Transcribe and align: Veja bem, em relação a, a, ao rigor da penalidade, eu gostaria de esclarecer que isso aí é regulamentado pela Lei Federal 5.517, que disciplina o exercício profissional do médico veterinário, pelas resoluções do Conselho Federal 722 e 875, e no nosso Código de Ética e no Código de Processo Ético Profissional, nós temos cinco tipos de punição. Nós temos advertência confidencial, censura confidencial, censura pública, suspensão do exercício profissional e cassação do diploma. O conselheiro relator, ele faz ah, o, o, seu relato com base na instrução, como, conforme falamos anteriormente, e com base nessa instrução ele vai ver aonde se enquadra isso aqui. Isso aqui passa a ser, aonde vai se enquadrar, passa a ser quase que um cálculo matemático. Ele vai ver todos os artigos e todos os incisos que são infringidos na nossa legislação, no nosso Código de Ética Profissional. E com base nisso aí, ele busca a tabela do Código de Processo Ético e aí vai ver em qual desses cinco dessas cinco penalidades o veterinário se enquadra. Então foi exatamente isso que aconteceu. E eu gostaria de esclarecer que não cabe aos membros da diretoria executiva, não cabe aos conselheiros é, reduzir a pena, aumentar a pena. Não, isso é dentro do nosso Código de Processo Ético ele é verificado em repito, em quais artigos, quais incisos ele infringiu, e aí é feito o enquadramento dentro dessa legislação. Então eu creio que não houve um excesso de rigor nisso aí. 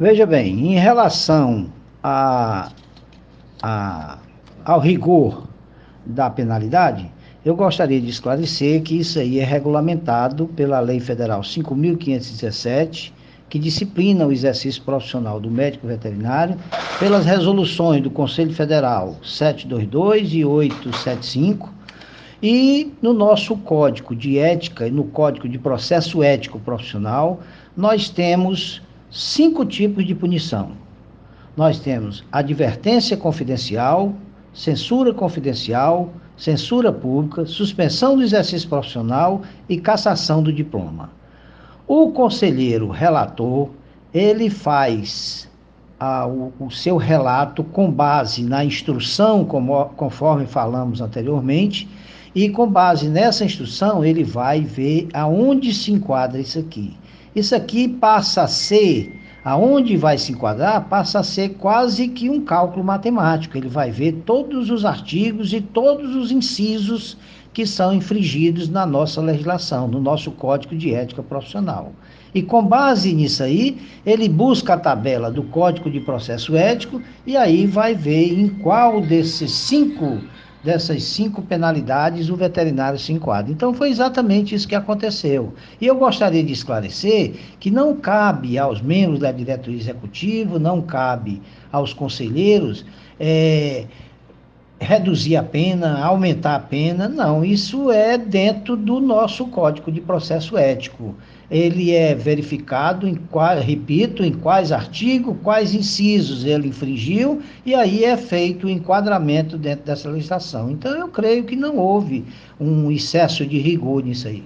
Veja 0.00 0.24
bem, 0.24 0.72
em 0.72 0.78
relação 0.78 1.66
a, 2.02 2.72
a, 3.62 4.16
ao 4.64 4.80
rigor 4.80 5.46
da 6.06 6.30
penalidade, 6.30 7.12
eu 7.44 7.54
gostaria 7.54 8.00
de 8.00 8.08
esclarecer 8.08 8.80
que 8.80 8.98
isso 8.98 9.18
aí 9.18 9.38
é 9.38 9.44
regulamentado 9.44 10.46
pela 10.46 10.80
Lei 10.80 11.00
Federal 11.00 11.42
5.517, 11.42 13.12
que 13.50 13.58
disciplina 13.58 14.26
o 14.26 14.32
exercício 14.32 14.82
profissional 14.84 15.38
do 15.38 15.50
médico 15.50 15.86
veterinário, 15.86 16.56
pelas 16.98 17.26
resoluções 17.26 18.02
do 18.02 18.10
Conselho 18.10 18.54
Federal 18.54 19.16
722 19.22 20.32
e 20.32 20.46
875, 20.46 21.74
e 22.42 22.90
no 23.02 23.12
nosso 23.12 23.54
Código 23.54 24.16
de 24.16 24.38
Ética 24.38 24.88
e 24.88 24.90
no 24.90 25.04
Código 25.04 25.46
de 25.46 25.58
Processo 25.58 26.22
Ético 26.22 26.58
Profissional, 26.58 27.40
nós 27.76 28.08
temos 28.08 28.80
cinco 29.10 29.64
tipos 29.64 30.06
de 30.06 30.14
punição. 30.14 30.72
Nós 31.56 31.80
temos 31.80 32.24
advertência 32.30 33.16
confidencial, 33.16 34.14
censura 34.52 35.12
confidencial, 35.12 36.12
censura 36.36 36.92
pública, 36.92 37.44
suspensão 37.44 38.16
do 38.16 38.22
exercício 38.22 38.68
profissional 38.68 39.42
e 39.68 39.78
cassação 39.78 40.42
do 40.42 40.52
diploma. 40.52 41.10
O 41.86 42.12
conselheiro 42.12 42.88
relator, 42.88 43.68
ele 44.14 44.48
faz 44.48 45.50
ah, 45.98 46.26
o, 46.26 46.52
o, 46.58 46.70
seu 46.70 46.96
relato 46.96 47.62
com 47.64 47.90
base 47.90 48.42
na 48.42 48.64
instrução, 48.64 49.44
como, 49.44 49.86
conforme 49.96 50.46
falamos 50.46 51.00
anteriormente, 51.00 51.88
e 52.34 52.48
com 52.48 52.70
base 52.70 53.08
nessa 53.08 53.44
instrução 53.44 54.04
ele 54.04 54.22
vai 54.22 54.60
ver 54.60 55.08
aonde 55.12 55.74
se 55.74 55.92
enquadra 55.92 56.40
isso 56.40 56.58
aqui. 56.58 56.96
Isso 57.34 57.54
aqui 57.54 57.86
passa 57.86 58.42
a 58.42 58.48
ser, 58.48 59.16
aonde 59.44 59.96
vai 59.96 60.18
se 60.18 60.32
enquadrar, 60.32 60.88
passa 60.88 61.20
a 61.20 61.22
ser 61.22 61.50
quase 61.50 62.08
que 62.08 62.28
um 62.28 62.40
cálculo 62.40 62.84
matemático. 62.84 63.56
Ele 63.56 63.68
vai 63.68 63.90
ver 63.90 64.22
todos 64.26 64.68
os 64.68 64.84
artigos 64.84 65.52
e 65.52 65.60
todos 65.60 66.16
os 66.16 66.32
incisos 66.32 67.16
que 67.52 67.66
são 67.66 67.92
infringidos 67.92 68.68
na 68.68 68.86
nossa 68.86 69.20
legislação, 69.20 69.88
no 69.88 70.00
nosso 70.00 70.30
Código 70.32 70.76
de 70.76 70.94
Ética 70.94 71.22
Profissional. 71.22 71.92
E 72.34 72.42
com 72.42 72.64
base 72.64 73.12
nisso 73.12 73.42
aí, 73.42 73.78
ele 74.06 74.28
busca 74.28 74.74
a 74.74 74.78
tabela 74.78 75.30
do 75.30 75.42
Código 75.42 75.90
de 75.90 76.00
Processo 76.00 76.56
Ético 76.56 77.02
e 77.26 77.36
aí 77.36 77.66
vai 77.66 77.94
ver 77.94 78.38
em 78.38 78.48
qual 78.48 79.00
desses 79.00 79.50
cinco 79.50 80.20
dessas 80.62 81.02
cinco 81.04 81.42
penalidades 81.42 82.28
o 82.28 82.36
veterinário 82.36 82.98
se 82.98 83.12
enquadra. 83.12 83.50
Então 83.50 83.72
foi 83.72 83.88
exatamente 83.90 84.54
isso 84.54 84.68
que 84.68 84.74
aconteceu. 84.74 85.54
E 85.80 85.86
eu 85.86 85.96
gostaria 85.96 86.42
de 86.42 86.52
esclarecer 86.52 87.34
que 87.58 87.70
não 87.70 87.96
cabe 87.96 88.58
aos 88.58 88.80
membros 88.80 89.20
da 89.20 89.32
diretoria 89.32 89.78
executiva, 89.78 90.58
não 90.58 90.82
cabe 90.82 91.40
aos 91.72 91.92
conselheiros 91.92 92.84
é, 93.18 93.84
reduzir 94.90 95.36
a 95.36 95.42
pena, 95.42 96.02
aumentar 96.04 96.56
a 96.56 96.60
pena. 96.60 97.08
Não, 97.08 97.44
isso 97.44 97.92
é 97.92 98.18
dentro 98.18 98.76
do 98.76 98.98
nosso 98.98 99.46
Código 99.46 99.92
de 99.92 100.00
Processo 100.00 100.58
Ético 100.58 101.14
ele 101.50 101.92
é 101.92 102.14
verificado 102.14 103.08
em 103.08 103.18
repito, 103.60 104.24
em 104.24 104.32
quais 104.32 104.70
artigos, 104.70 105.36
quais 105.42 105.74
incisos 105.74 106.44
ele 106.44 106.68
infringiu, 106.68 107.42
e 107.66 107.74
aí 107.74 108.04
é 108.04 108.16
feito 108.16 108.68
o 108.68 108.70
enquadramento 108.70 109.58
dentro 109.58 109.84
dessa 109.84 110.08
legislação. 110.08 110.70
Então 110.70 110.96
eu 110.96 111.08
creio 111.08 111.42
que 111.42 111.56
não 111.56 111.76
houve 111.76 112.24
um 112.58 112.90
excesso 112.90 113.44
de 113.44 113.58
rigor 113.58 114.04
nisso 114.04 114.28
aí. 114.28 114.44